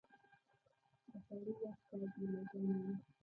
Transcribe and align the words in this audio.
د 1.09 1.11
خوړو 1.25 1.53
وخت 1.61 1.83
باید 1.89 2.13
منظم 2.21 2.63
وي. 2.81 2.93